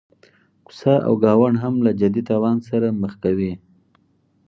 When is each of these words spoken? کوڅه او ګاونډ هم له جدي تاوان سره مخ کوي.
کوڅه 0.65 0.93
او 1.07 1.13
ګاونډ 1.23 1.55
هم 1.63 1.75
له 1.85 1.91
جدي 1.99 2.21
تاوان 2.29 2.57
سره 2.69 2.87
مخ 3.01 3.13
کوي. 3.23 3.53